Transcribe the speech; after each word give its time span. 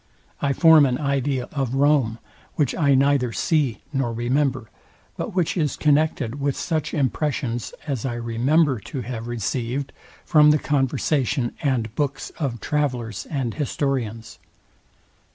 I 0.41 0.51
form 0.51 0.87
an 0.87 0.97
idea 0.97 1.47
of 1.51 1.75
ROME, 1.75 2.17
which 2.55 2.73
I 2.73 2.95
neither 2.95 3.31
see 3.31 3.81
nor 3.93 4.11
remember; 4.11 4.71
but 5.15 5.35
which 5.35 5.55
is 5.55 5.75
connected 5.75 6.39
with 6.41 6.57
such 6.57 6.91
impressions 6.95 7.71
as 7.85 8.03
I 8.03 8.15
remember 8.15 8.79
to 8.79 9.01
have 9.01 9.27
received 9.27 9.91
from 10.25 10.49
the 10.49 10.57
conversation 10.57 11.51
and 11.61 11.93
books 11.93 12.31
of 12.39 12.59
travellers 12.59 13.27
and 13.29 13.53
historians. 13.53 14.39